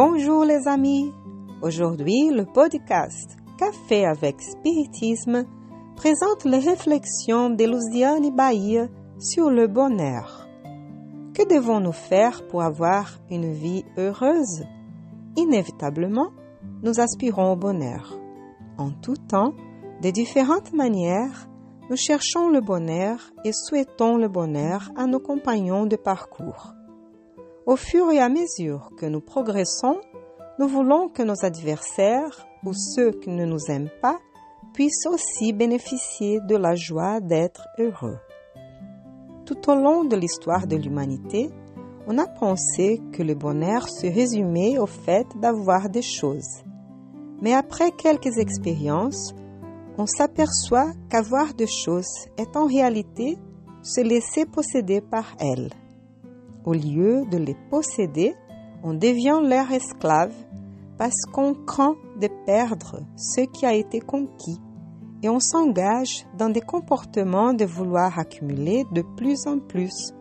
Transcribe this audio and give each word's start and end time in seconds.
Bonjour 0.00 0.44
les 0.44 0.68
amis. 0.68 1.12
Aujourd'hui, 1.60 2.30
le 2.30 2.44
podcast 2.44 3.36
Café 3.58 4.06
avec 4.06 4.40
Spiritisme 4.40 5.44
présente 5.96 6.44
les 6.44 6.60
réflexions 6.60 7.50
de 7.50 7.64
Luciane 7.64 8.30
Bahia 8.32 8.86
sur 9.18 9.50
le 9.50 9.66
bonheur. 9.66 10.46
Que 11.34 11.52
devons-nous 11.52 11.90
faire 11.90 12.46
pour 12.46 12.62
avoir 12.62 13.18
une 13.28 13.52
vie 13.52 13.84
heureuse? 13.96 14.62
Inévitablement, 15.36 16.30
nous 16.84 17.00
aspirons 17.00 17.54
au 17.54 17.56
bonheur. 17.56 18.20
En 18.78 18.92
tout 18.92 19.16
temps, 19.16 19.54
de 20.00 20.10
différentes 20.10 20.72
manières, 20.72 21.48
nous 21.90 21.96
cherchons 21.96 22.50
le 22.50 22.60
bonheur 22.60 23.32
et 23.44 23.50
souhaitons 23.52 24.16
le 24.16 24.28
bonheur 24.28 24.92
à 24.94 25.06
nos 25.06 25.18
compagnons 25.18 25.86
de 25.86 25.96
parcours. 25.96 26.77
Au 27.68 27.76
fur 27.76 28.10
et 28.10 28.18
à 28.18 28.30
mesure 28.30 28.88
que 28.96 29.04
nous 29.04 29.20
progressons, 29.20 30.00
nous 30.58 30.68
voulons 30.68 31.10
que 31.10 31.22
nos 31.22 31.44
adversaires 31.44 32.46
ou 32.64 32.72
ceux 32.72 33.10
qui 33.10 33.28
ne 33.28 33.44
nous 33.44 33.60
aiment 33.68 33.90
pas 34.00 34.18
puissent 34.72 35.04
aussi 35.04 35.52
bénéficier 35.52 36.40
de 36.48 36.56
la 36.56 36.74
joie 36.74 37.20
d'être 37.20 37.68
heureux. 37.78 38.16
Tout 39.44 39.70
au 39.70 39.74
long 39.74 40.04
de 40.04 40.16
l'histoire 40.16 40.66
de 40.66 40.76
l'humanité, 40.76 41.50
on 42.06 42.16
a 42.16 42.26
pensé 42.26 43.02
que 43.12 43.22
le 43.22 43.34
bonheur 43.34 43.86
se 43.86 44.06
résumait 44.06 44.78
au 44.78 44.86
fait 44.86 45.26
d'avoir 45.38 45.90
des 45.90 46.00
choses. 46.00 46.64
Mais 47.42 47.52
après 47.52 47.90
quelques 47.90 48.38
expériences, 48.38 49.34
on 49.98 50.06
s'aperçoit 50.06 50.92
qu'avoir 51.10 51.52
des 51.52 51.66
choses 51.66 52.28
est 52.38 52.56
en 52.56 52.64
réalité 52.64 53.36
se 53.82 54.00
laisser 54.00 54.46
posséder 54.46 55.02
par 55.02 55.36
elles. 55.38 55.68
Au 56.68 56.74
lieu 56.74 57.24
de 57.24 57.38
les 57.38 57.56
posséder, 57.70 58.34
on 58.82 58.92
devient 58.92 59.40
leur 59.42 59.72
esclave 59.72 60.34
parce 60.98 61.24
qu'on 61.32 61.54
craint 61.54 61.96
de 62.20 62.28
perdre 62.44 63.00
ce 63.16 63.40
qui 63.40 63.64
a 63.64 63.72
été 63.72 64.00
conquis 64.00 64.60
et 65.22 65.30
on 65.30 65.40
s'engage 65.40 66.26
dans 66.36 66.50
des 66.50 66.60
comportements 66.60 67.54
de 67.54 67.64
vouloir 67.64 68.18
accumuler 68.18 68.84
de 68.92 69.00
plus 69.16 69.46
en 69.46 69.60
plus 69.60 70.12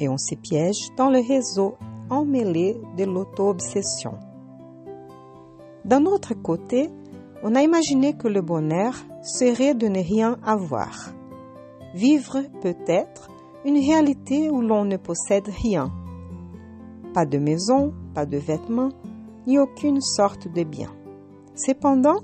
et 0.00 0.08
on 0.08 0.18
se 0.18 0.34
piège 0.34 0.90
dans 0.96 1.10
le 1.10 1.20
réseau 1.20 1.76
emmêlé 2.10 2.76
de 2.96 3.04
l'auto-obsession. 3.04 4.18
D'un 5.84 6.06
autre 6.06 6.34
côté, 6.34 6.90
on 7.44 7.54
a 7.54 7.62
imaginé 7.62 8.14
que 8.14 8.26
le 8.26 8.42
bonheur 8.42 8.96
serait 9.22 9.74
de 9.74 9.86
ne 9.86 10.00
rien 10.00 10.38
avoir. 10.44 11.12
Vivre 11.94 12.40
peut-être 12.62 13.30
une 13.64 13.78
réalité 13.78 14.50
où 14.50 14.60
l'on 14.60 14.84
ne 14.84 14.96
possède 14.96 15.48
rien. 15.48 15.90
Pas 17.14 17.26
de 17.26 17.38
maison, 17.38 17.92
pas 18.14 18.26
de 18.26 18.36
vêtements, 18.36 18.90
ni 19.46 19.58
aucune 19.58 20.00
sorte 20.00 20.48
de 20.48 20.64
bien. 20.64 20.90
Cependant, 21.54 22.20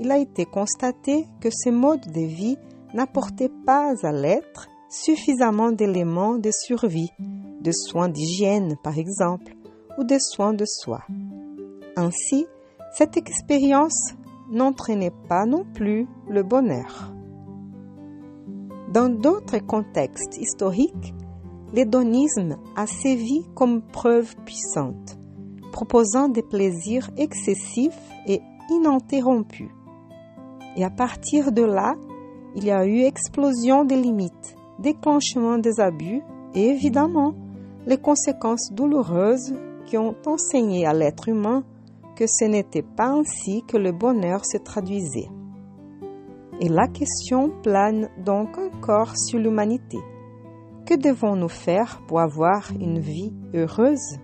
il 0.00 0.10
a 0.10 0.18
été 0.18 0.44
constaté 0.44 1.26
que 1.40 1.48
ce 1.50 1.70
mode 1.70 2.12
de 2.12 2.20
vie 2.20 2.56
n'apportait 2.92 3.52
pas 3.64 3.94
à 4.02 4.12
l'être 4.12 4.68
suffisamment 4.88 5.72
d'éléments 5.72 6.36
de 6.36 6.50
survie, 6.50 7.10
de 7.60 7.72
soins 7.72 8.08
d'hygiène 8.08 8.76
par 8.82 8.98
exemple, 8.98 9.54
ou 9.98 10.04
de 10.04 10.16
soins 10.18 10.52
de 10.52 10.64
soi. 10.64 11.02
Ainsi, 11.96 12.46
cette 12.92 13.16
expérience 13.16 14.14
n'entraînait 14.50 15.12
pas 15.28 15.46
non 15.46 15.64
plus 15.74 16.06
le 16.28 16.42
bonheur. 16.42 17.13
Dans 18.94 19.08
d'autres 19.08 19.58
contextes 19.58 20.38
historiques, 20.38 21.14
l'hédonisme 21.72 22.58
a 22.76 22.86
sévi 22.86 23.44
comme 23.56 23.82
preuve 23.82 24.36
puissante, 24.44 25.18
proposant 25.72 26.28
des 26.28 26.44
plaisirs 26.44 27.10
excessifs 27.16 27.98
et 28.28 28.40
ininterrompus. 28.70 29.72
Et 30.76 30.84
à 30.84 30.90
partir 30.90 31.50
de 31.50 31.62
là, 31.62 31.96
il 32.54 32.66
y 32.66 32.70
a 32.70 32.86
eu 32.86 33.00
explosion 33.00 33.84
des 33.84 33.96
limites, 33.96 34.54
déclenchement 34.78 35.58
des 35.58 35.80
abus 35.80 36.22
et 36.54 36.68
évidemment 36.68 37.34
les 37.86 37.98
conséquences 37.98 38.70
douloureuses 38.70 39.56
qui 39.86 39.98
ont 39.98 40.14
enseigné 40.24 40.86
à 40.86 40.94
l'être 40.94 41.28
humain 41.28 41.64
que 42.14 42.26
ce 42.28 42.44
n'était 42.44 42.82
pas 42.82 43.08
ainsi 43.08 43.64
que 43.66 43.76
le 43.76 43.90
bonheur 43.90 44.46
se 44.46 44.58
traduisait. 44.58 45.30
Et 46.60 46.68
la 46.68 46.86
question 46.86 47.50
plane 47.62 48.08
donc 48.24 48.56
encore 48.58 49.16
sur 49.16 49.38
l'humanité. 49.38 49.98
Que 50.86 50.94
devons-nous 50.94 51.48
faire 51.48 52.00
pour 52.06 52.20
avoir 52.20 52.70
une 52.78 53.00
vie 53.00 53.32
heureuse? 53.54 54.18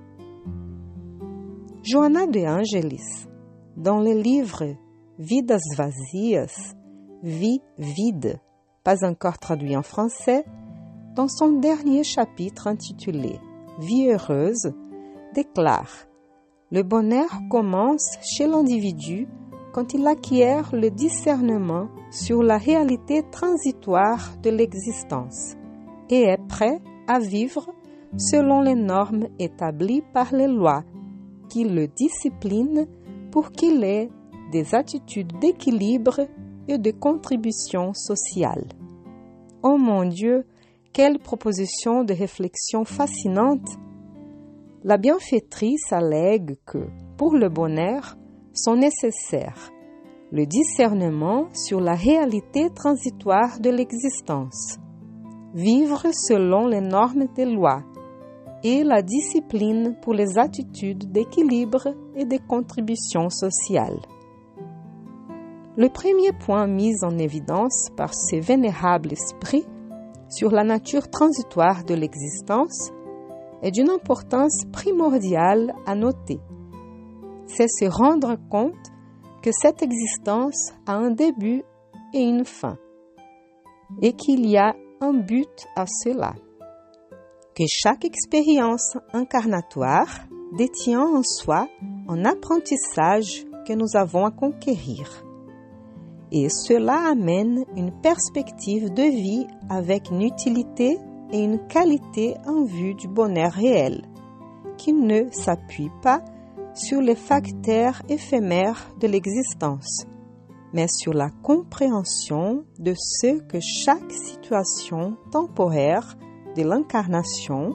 Johanna 1.82 2.26
de 2.26 2.40
Angelis, 2.40 3.26
dans 3.76 4.00
le 4.00 4.12
livre 4.12 4.76
Vidas 5.18 5.58
vazias, 5.76 6.74
Vie 7.22 7.60
vide, 7.78 8.38
pas 8.84 9.04
encore 9.04 9.38
traduit 9.38 9.76
en 9.76 9.82
français, 9.82 10.44
dans 11.14 11.28
son 11.28 11.58
dernier 11.58 12.04
chapitre 12.04 12.66
intitulé 12.66 13.40
Vie 13.78 14.08
heureuse, 14.08 14.72
déclare 15.34 16.06
Le 16.70 16.82
bonheur 16.82 17.40
commence 17.50 18.18
chez 18.22 18.46
l'individu 18.46 19.26
quand 19.72 19.94
il 19.94 20.06
acquiert 20.06 20.70
le 20.74 20.90
discernement 20.90 21.88
sur 22.10 22.42
la 22.42 22.58
réalité 22.58 23.22
transitoire 23.30 24.36
de 24.42 24.50
l'existence 24.50 25.56
et 26.10 26.22
est 26.22 26.46
prêt 26.48 26.80
à 27.06 27.18
vivre 27.18 27.70
selon 28.16 28.60
les 28.60 28.74
normes 28.74 29.28
établies 29.38 30.02
par 30.12 30.34
les 30.34 30.48
lois 30.48 30.82
qui 31.48 31.64
le 31.64 31.86
disciplinent 31.86 32.86
pour 33.30 33.52
qu'il 33.52 33.84
ait 33.84 34.10
des 34.50 34.74
attitudes 34.74 35.32
d'équilibre 35.40 36.26
et 36.68 36.78
de 36.78 36.90
contribution 36.90 37.94
sociale. 37.94 38.66
Oh 39.62 39.76
mon 39.76 40.04
Dieu, 40.04 40.44
quelle 40.92 41.18
proposition 41.18 42.02
de 42.02 42.14
réflexion 42.14 42.84
fascinante! 42.84 43.68
La 44.82 44.96
bienfaitrice 44.96 45.92
allègue 45.92 46.56
que, 46.64 46.88
pour 47.16 47.36
le 47.36 47.48
bonheur, 47.48 48.16
sont 48.52 48.76
nécessaires 48.76 49.70
le 50.32 50.46
discernement 50.46 51.48
sur 51.52 51.80
la 51.80 51.94
réalité 51.94 52.70
transitoire 52.70 53.60
de 53.60 53.70
l'existence, 53.70 54.78
vivre 55.54 56.02
selon 56.12 56.66
les 56.66 56.80
normes 56.80 57.26
des 57.34 57.44
lois 57.44 57.82
et 58.62 58.84
la 58.84 59.02
discipline 59.02 59.96
pour 60.02 60.14
les 60.14 60.38
attitudes 60.38 61.10
d'équilibre 61.10 61.88
et 62.14 62.24
de 62.24 62.38
contribution 62.46 63.28
sociale. 63.30 63.98
Le 65.76 65.88
premier 65.88 66.32
point 66.32 66.66
mis 66.66 66.94
en 67.02 67.18
évidence 67.18 67.88
par 67.96 68.14
ce 68.14 68.36
vénérable 68.36 69.12
esprit 69.12 69.66
sur 70.28 70.50
la 70.50 70.62
nature 70.62 71.08
transitoire 71.10 71.84
de 71.84 71.94
l'existence 71.94 72.90
est 73.62 73.70
d'une 73.70 73.90
importance 73.90 74.64
primordiale 74.72 75.72
à 75.86 75.94
noter 75.94 76.40
c'est 77.50 77.68
se 77.68 77.84
rendre 77.86 78.36
compte 78.48 78.92
que 79.42 79.50
cette 79.52 79.82
existence 79.82 80.72
a 80.86 80.94
un 80.94 81.10
début 81.10 81.62
et 82.12 82.22
une 82.22 82.44
fin, 82.44 82.76
et 84.02 84.12
qu'il 84.12 84.48
y 84.48 84.56
a 84.56 84.74
un 85.00 85.14
but 85.14 85.66
à 85.76 85.86
cela, 85.86 86.34
que 87.54 87.64
chaque 87.66 88.04
expérience 88.04 88.96
incarnatoire 89.12 90.08
détient 90.56 91.02
en 91.02 91.22
soi 91.22 91.68
un 92.08 92.24
apprentissage 92.24 93.46
que 93.66 93.72
nous 93.72 93.96
avons 93.96 94.26
à 94.26 94.30
conquérir. 94.30 95.24
Et 96.32 96.48
cela 96.48 97.10
amène 97.10 97.64
une 97.76 97.92
perspective 98.00 98.92
de 98.92 99.02
vie 99.02 99.46
avec 99.68 100.10
une 100.10 100.22
utilité 100.22 100.98
et 101.32 101.42
une 101.42 101.66
qualité 101.66 102.34
en 102.46 102.64
vue 102.64 102.94
du 102.94 103.08
bonheur 103.08 103.52
réel, 103.52 104.02
qui 104.76 104.92
ne 104.92 105.30
s'appuie 105.30 105.90
pas 106.02 106.22
sur 106.80 107.00
les 107.00 107.14
facteurs 107.14 108.00
éphémères 108.08 108.90
de 109.00 109.06
l'existence, 109.06 110.06
mais 110.72 110.86
sur 110.88 111.12
la 111.12 111.30
compréhension 111.42 112.64
de 112.78 112.94
ce 112.96 113.40
que 113.40 113.60
chaque 113.60 114.10
situation 114.10 115.16
temporaire 115.30 116.16
de 116.56 116.62
l'incarnation 116.62 117.74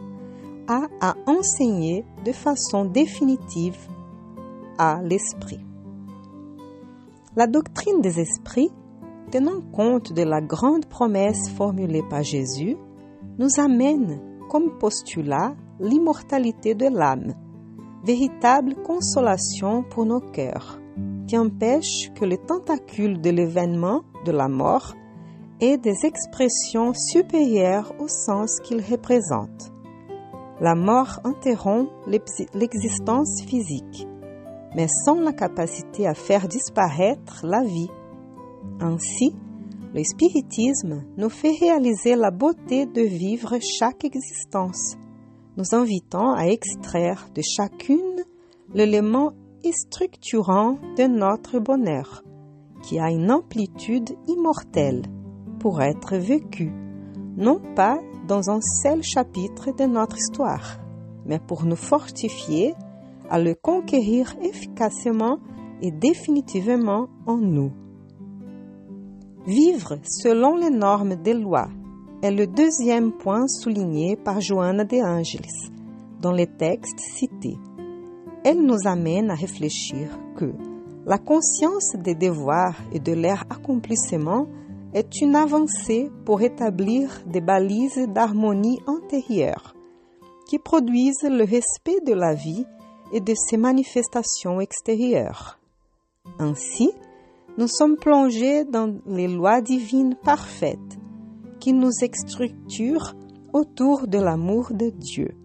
a 0.67 0.87
à 1.01 1.15
enseigner 1.27 2.03
de 2.25 2.31
façon 2.31 2.85
définitive 2.85 3.77
à 4.79 5.01
l'esprit. 5.03 5.63
La 7.35 7.45
doctrine 7.45 8.01
des 8.01 8.19
esprits, 8.19 8.71
tenant 9.31 9.61
compte 9.71 10.13
de 10.13 10.23
la 10.23 10.41
grande 10.41 10.87
promesse 10.87 11.49
formulée 11.55 12.03
par 12.09 12.23
Jésus, 12.23 12.75
nous 13.37 13.59
amène 13.59 14.19
comme 14.49 14.77
postulat 14.79 15.55
l'immortalité 15.79 16.73
de 16.73 16.87
l'âme 16.87 17.33
véritable 18.05 18.75
consolation 18.83 19.83
pour 19.83 20.05
nos 20.05 20.19
cœurs, 20.19 20.79
qui 21.27 21.37
empêche 21.37 22.11
que 22.13 22.23
les 22.23 22.37
tentacules 22.37 23.19
de 23.19 23.31
l'événement 23.31 24.03
de 24.25 24.31
la 24.31 24.47
mort 24.47 24.93
aient 25.59 25.77
des 25.77 26.05
expressions 26.05 26.93
supérieures 26.93 27.93
au 27.99 28.07
sens 28.07 28.59
qu'ils 28.59 28.81
représentent. 28.81 29.71
La 30.61 30.75
mort 30.75 31.19
interrompt 31.23 31.91
l'existence 32.53 33.41
physique, 33.45 34.07
mais 34.75 34.87
sans 34.87 35.19
la 35.19 35.33
capacité 35.33 36.07
à 36.07 36.13
faire 36.13 36.47
disparaître 36.47 37.41
la 37.43 37.63
vie. 37.63 37.89
Ainsi, 38.81 39.33
le 39.93 40.03
spiritisme 40.03 41.03
nous 41.17 41.29
fait 41.29 41.55
réaliser 41.59 42.15
la 42.15 42.29
beauté 42.29 42.85
de 42.85 43.01
vivre 43.01 43.57
chaque 43.61 44.03
existence, 44.03 44.97
nous 45.57 45.73
invitant 45.73 46.33
à 46.33 46.45
extraire 46.45 47.27
de 47.33 47.41
chacune 47.41 48.23
l'élément 48.73 49.33
structurant 49.71 50.77
de 50.97 51.03
notre 51.03 51.59
bonheur, 51.59 52.23
qui 52.83 52.99
a 52.99 53.09
une 53.09 53.31
amplitude 53.31 54.11
immortelle 54.27 55.03
pour 55.59 55.81
être 55.81 56.15
vécu, 56.17 56.71
non 57.37 57.59
pas 57.75 57.99
dans 58.27 58.49
un 58.49 58.61
seul 58.61 59.03
chapitre 59.03 59.71
de 59.75 59.85
notre 59.85 60.17
histoire, 60.17 60.79
mais 61.25 61.39
pour 61.39 61.65
nous 61.65 61.75
fortifier 61.75 62.75
à 63.29 63.39
le 63.39 63.55
conquérir 63.55 64.35
efficacement 64.41 65.39
et 65.81 65.91
définitivement 65.91 67.07
en 67.25 67.37
nous. 67.37 67.71
Vivre 69.47 69.99
selon 70.03 70.55
les 70.55 70.69
normes 70.69 71.15
des 71.15 71.33
lois 71.33 71.69
est 72.25 72.31
le 72.31 72.48
deuxième 72.48 73.12
point 73.12 73.48
souligné 73.48 74.16
par 74.16 74.42
Joanna 74.42 74.83
de 74.83 74.98
Angelis 74.98 75.69
dans 76.19 76.31
les 76.31 76.48
textes 76.48 77.00
cités. 77.00 77.57
Elle 78.44 78.63
nous 78.63 78.88
amène 78.88 79.30
à 79.30 79.36
réfléchir 79.36 80.10
que 80.36 80.51
la 81.06 81.19
conscience 81.19 81.95
des 81.95 82.16
devoirs 82.16 82.77
et 82.92 83.00
de 83.00 83.13
leur 83.13 83.44
accomplissement 83.51 84.48
est 84.95 85.22
une 85.22 85.36
avancée 85.36 86.10
pour 86.25 86.42
établir 86.42 87.22
des 87.27 87.42
balises 87.42 88.07
d'harmonie 88.07 88.80
antérieure 88.88 89.75
qui 90.48 90.57
produisent 90.57 91.30
le 91.30 91.44
respect 91.44 92.01
de 92.07 92.13
la 92.13 92.33
vie 92.33 92.66
et 93.13 93.19
de 93.19 93.36
ses 93.36 93.57
manifestations 93.57 94.60
extérieures. 94.62 95.60
Ainsi, 96.39 96.89
nous 97.60 97.68
sommes 97.68 97.98
plongés 97.98 98.63
dans 98.63 98.95
les 99.06 99.27
lois 99.27 99.62
divines 99.62 100.16
parfaites 100.24 100.98
qui 101.65 101.73
nous 101.73 101.89
structurent 101.89 103.15
autour 103.51 104.07
de 104.07 104.19
l'amour 104.19 104.71
de 104.71 104.91
Dieu. 104.91 105.35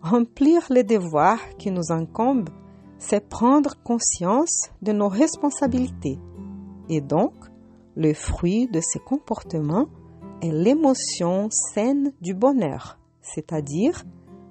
Remplir 0.00 0.62
les 0.70 0.84
devoirs 0.84 1.40
qui 1.58 1.72
nous 1.72 1.90
incombent, 1.90 2.50
c'est 3.00 3.28
prendre 3.28 3.74
conscience 3.82 4.70
de 4.82 4.92
nos 4.92 5.08
responsabilités 5.08 6.20
et 6.88 7.00
donc 7.00 7.32
le 7.96 8.14
fruit 8.14 8.68
de 8.68 8.80
ces 8.80 9.00
comportements 9.00 9.88
est 10.42 10.52
l'émotion 10.52 11.48
saine 11.50 12.12
du 12.20 12.32
bonheur, 12.32 12.96
c'est-à-dire 13.20 14.04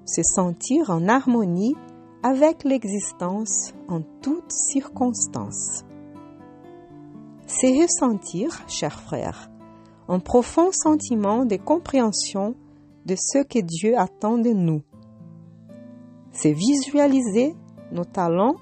se 0.05 0.23
sentir 0.23 0.89
en 0.89 1.07
harmonie 1.07 1.75
avec 2.21 2.65
l'existence 2.65 3.73
en 3.87 4.01
toutes 4.21 4.51
circonstances. 4.51 5.85
C'est 7.47 7.81
ressentir, 7.81 8.61
chers 8.67 8.99
frères, 8.99 9.49
un 10.07 10.19
profond 10.19 10.71
sentiment 10.71 11.45
de 11.45 11.55
compréhension 11.55 12.55
de 13.05 13.15
ce 13.15 13.43
que 13.43 13.59
Dieu 13.59 13.97
attend 13.97 14.37
de 14.37 14.49
nous. 14.49 14.81
C'est 16.31 16.53
visualiser 16.53 17.55
nos 17.91 18.05
talents 18.05 18.55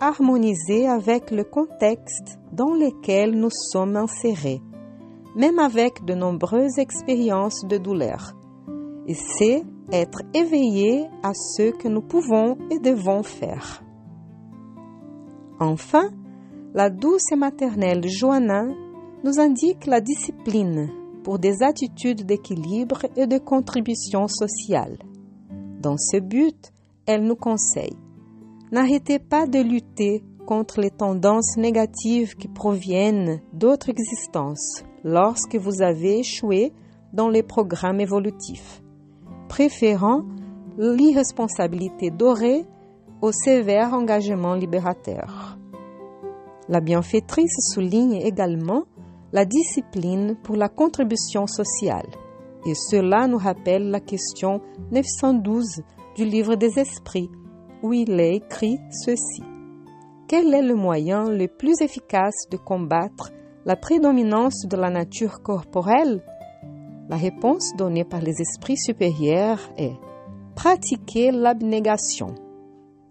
harmonisés 0.00 0.88
avec 0.88 1.30
le 1.30 1.44
contexte 1.44 2.38
dans 2.52 2.74
lequel 2.74 3.38
nous 3.38 3.50
sommes 3.50 3.96
insérés, 3.96 4.60
même 5.36 5.58
avec 5.58 6.04
de 6.04 6.14
nombreuses 6.14 6.78
expériences 6.78 7.64
de 7.66 7.76
douleur. 7.76 8.32
Et 9.06 9.14
c'est 9.14 9.62
être 9.92 10.22
éveillé 10.34 11.06
à 11.22 11.32
ce 11.34 11.70
que 11.70 11.88
nous 11.88 12.02
pouvons 12.02 12.56
et 12.70 12.78
devons 12.78 13.22
faire. 13.22 13.82
Enfin, 15.58 16.10
la 16.72 16.88
douce 16.88 17.32
et 17.32 17.36
maternelle 17.36 18.08
Joanna 18.08 18.66
nous 19.24 19.38
indique 19.38 19.86
la 19.86 20.00
discipline 20.00 20.90
pour 21.24 21.38
des 21.38 21.62
attitudes 21.62 22.24
d'équilibre 22.24 23.02
et 23.16 23.26
de 23.26 23.38
contribution 23.38 24.28
sociale. 24.28 24.98
Dans 25.80 25.96
ce 25.96 26.18
but, 26.18 26.72
elle 27.06 27.24
nous 27.24 27.36
conseille 27.36 27.96
N'arrêtez 28.72 29.18
pas 29.18 29.46
de 29.46 29.58
lutter 29.58 30.22
contre 30.46 30.80
les 30.80 30.90
tendances 30.90 31.56
négatives 31.56 32.36
qui 32.36 32.48
proviennent 32.48 33.40
d'autres 33.52 33.88
existences 33.88 34.84
lorsque 35.04 35.56
vous 35.56 35.82
avez 35.82 36.20
échoué 36.20 36.72
dans 37.12 37.28
les 37.28 37.42
programmes 37.42 38.00
évolutifs 38.00 38.82
préférant 39.50 40.22
l'irresponsabilité 40.78 42.10
dorée 42.10 42.64
au 43.20 43.32
sévère 43.32 43.92
engagement 43.92 44.54
libérateur. 44.54 45.58
La 46.68 46.80
bienfaitrice 46.80 47.56
souligne 47.74 48.14
également 48.14 48.84
la 49.32 49.44
discipline 49.44 50.36
pour 50.42 50.56
la 50.56 50.68
contribution 50.68 51.46
sociale. 51.46 52.08
Et 52.66 52.74
cela 52.74 53.26
nous 53.26 53.38
rappelle 53.38 53.90
la 53.90 54.00
question 54.00 54.60
912 54.90 55.82
du 56.16 56.24
livre 56.24 56.56
des 56.56 56.78
esprits, 56.78 57.30
où 57.82 57.92
il 57.92 58.18
est 58.20 58.36
écrit 58.36 58.78
ceci. 58.90 59.42
Quel 60.28 60.52
est 60.54 60.62
le 60.62 60.74
moyen 60.74 61.28
le 61.28 61.48
plus 61.48 61.80
efficace 61.80 62.48
de 62.50 62.56
combattre 62.56 63.30
la 63.64 63.76
prédominance 63.76 64.66
de 64.66 64.76
la 64.76 64.90
nature 64.90 65.42
corporelle? 65.42 66.22
La 67.08 67.16
réponse 67.16 67.74
donnée 67.76 68.04
par 68.04 68.20
les 68.20 68.40
esprits 68.40 68.76
supérieurs 68.76 69.60
est 69.76 69.96
pratiquer 70.54 71.30
l'abnégation. 71.30 72.34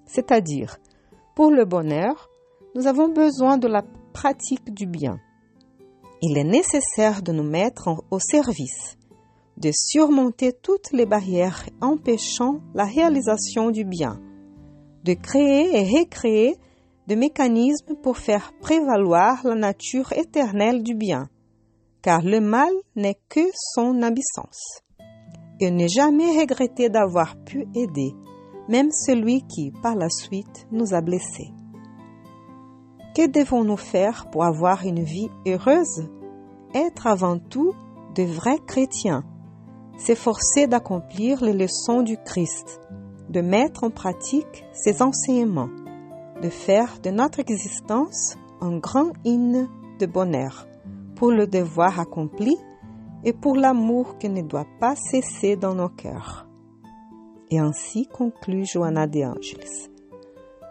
C'est-à-dire, 0.06 0.78
pour 1.36 1.52
le 1.52 1.66
bonheur, 1.66 2.30
nous 2.76 2.88
avons 2.88 3.10
besoin 3.10 3.58
de 3.58 3.68
la 3.68 3.84
pratique 4.14 4.74
du 4.74 4.86
bien. 4.86 5.20
Il 6.22 6.38
est 6.38 6.44
nécessaire 6.44 7.22
de 7.22 7.32
nous 7.32 7.44
mettre 7.44 8.04
au 8.12 8.20
service, 8.20 8.98
de 9.58 9.72
surmonter 9.74 10.54
toutes 10.54 10.92
les 10.92 11.06
barrières 11.06 11.66
empêchant 11.82 12.62
la 12.74 12.86
réalisation 12.86 13.72
du 13.72 13.86
bien, 13.86 14.20
de 15.04 15.14
créer 15.14 15.76
et 15.76 16.00
recréer 16.00 16.58
des 17.08 17.16
mécanismes 17.16 17.96
pour 18.04 18.18
faire 18.18 18.54
prévaloir 18.62 19.46
la 19.46 19.56
nature 19.56 20.12
éternelle 20.14 20.84
du 20.84 20.94
bien 20.94 21.30
car 22.02 22.22
le 22.22 22.40
mal 22.40 22.72
n'est 22.96 23.20
que 23.30 23.50
son 23.74 24.02
absence. 24.02 24.82
Et 25.60 25.72
ne 25.72 25.88
jamais 25.88 26.40
regretter 26.40 26.90
d'avoir 26.90 27.36
pu 27.44 27.68
aider, 27.76 28.14
même 28.70 28.92
celui 28.92 29.42
qui, 29.48 29.72
par 29.84 29.96
la 29.96 30.10
suite, 30.10 30.68
nous 30.72 30.94
a 30.94 31.02
blessés. 31.02 31.52
Que 33.20 33.28
devons-nous 33.28 33.76
faire 33.76 34.30
pour 34.32 34.46
avoir 34.46 34.86
une 34.86 35.04
vie 35.04 35.28
heureuse? 35.46 36.08
Être 36.74 37.06
avant 37.06 37.38
tout 37.38 37.74
de 38.16 38.24
vrais 38.24 38.60
chrétiens, 38.66 39.26
s'efforcer 39.98 40.68
d'accomplir 40.68 41.44
les 41.44 41.52
leçons 41.52 42.02
du 42.02 42.16
Christ, 42.16 42.80
de 43.28 43.42
mettre 43.42 43.84
en 43.84 43.90
pratique 43.90 44.64
ses 44.72 45.02
enseignements, 45.02 45.68
de 46.42 46.48
faire 46.48 46.98
de 47.04 47.10
notre 47.10 47.42
existence 47.42 48.38
un 48.62 48.78
grand 48.78 49.12
hymne 49.26 49.68
de 50.00 50.06
bonheur 50.06 50.66
pour 51.18 51.32
le 51.32 51.46
devoir 51.46 52.00
accompli 52.00 52.56
et 53.26 53.34
pour 53.34 53.58
l'amour 53.58 54.18
qui 54.18 54.30
ne 54.30 54.44
doit 54.44 54.68
pas 54.80 54.96
cesser 54.96 55.58
dans 55.58 55.76
nos 55.76 55.90
cœurs. 55.90 56.48
Et 57.52 57.60
ainsi 57.60 58.08
conclut 58.08 58.66
Joanna 58.66 59.08
de 59.08 59.24
Angelis. 59.26 59.90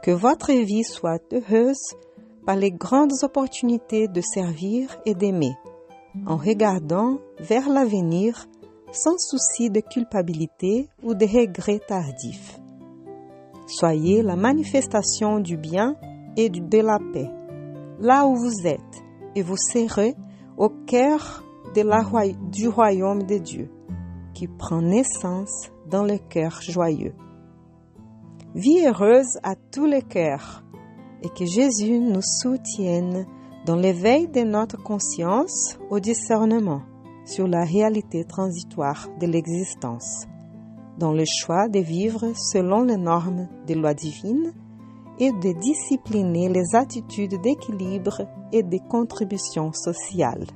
Que 0.02 0.12
votre 0.12 0.50
vie 0.50 0.84
soit 0.84 1.20
heureuse 1.30 1.94
par 2.46 2.56
les 2.56 2.70
grandes 2.70 3.12
opportunités 3.22 4.08
de 4.08 4.20
servir 4.20 4.98
et 5.06 5.14
d'aimer, 5.14 5.54
en 6.26 6.36
regardant 6.36 7.18
vers 7.38 7.68
l'avenir 7.68 8.46
sans 8.92 9.18
souci 9.18 9.70
de 9.70 9.80
culpabilité 9.80 10.88
ou 11.02 11.14
de 11.14 11.26
regrets 11.26 11.80
tardifs. 11.86 12.58
Soyez 13.66 14.22
la 14.22 14.36
manifestation 14.36 15.40
du 15.40 15.56
bien 15.56 15.94
et 16.36 16.48
de 16.48 16.78
la 16.78 16.98
paix, 17.12 17.30
là 18.00 18.26
où 18.26 18.34
vous 18.34 18.66
êtes, 18.66 19.02
et 19.34 19.42
vous 19.42 19.56
serez 19.56 20.14
au 20.56 20.70
cœur 20.70 21.44
du 21.74 22.68
royaume 22.68 23.24
de 23.24 23.38
Dieu, 23.38 23.70
qui 24.34 24.48
prend 24.48 24.82
naissance 24.82 25.70
dans 25.88 26.02
le 26.02 26.18
cœur 26.18 26.60
joyeux. 26.62 27.14
Vie 28.54 28.86
heureuse 28.86 29.38
à 29.42 29.54
tous 29.54 29.84
les 29.84 30.02
cœurs, 30.02 30.64
et 31.22 31.28
que 31.28 31.44
Jésus 31.44 31.98
nous 31.98 32.22
soutienne 32.22 33.26
dans 33.66 33.76
l'éveil 33.76 34.28
de 34.28 34.40
notre 34.40 34.82
conscience 34.82 35.78
au 35.90 36.00
discernement 36.00 36.82
sur 37.24 37.46
la 37.46 37.64
réalité 37.64 38.24
transitoire 38.24 39.08
de 39.20 39.26
l'existence, 39.26 40.26
dans 40.98 41.12
le 41.12 41.24
choix 41.26 41.68
de 41.68 41.80
vivre 41.80 42.32
selon 42.34 42.84
les 42.84 42.96
normes 42.96 43.48
des 43.66 43.74
lois 43.74 43.94
divines 43.94 44.52
et 45.18 45.32
de 45.32 45.52
discipliner 45.58 46.48
les 46.48 46.74
attitudes 46.74 47.40
d'équilibre 47.42 48.22
et 48.52 48.62
de 48.62 48.78
contribution 48.88 49.72
sociale. 49.72 50.46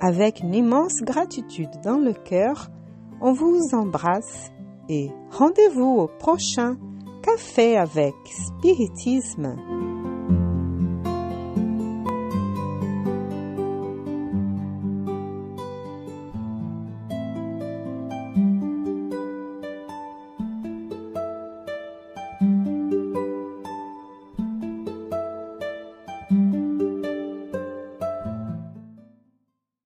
Avec 0.00 0.40
une 0.40 0.54
immense 0.54 1.00
gratitude 1.02 1.70
dans 1.82 1.98
le 1.98 2.12
cœur, 2.12 2.68
on 3.20 3.32
vous 3.32 3.60
embrasse 3.72 4.50
et 4.88 5.10
rendez-vous 5.30 6.00
au 6.00 6.06
prochain 6.06 6.76
Café 7.26 7.76
avec 7.76 8.14
Spiritisme 8.26 9.56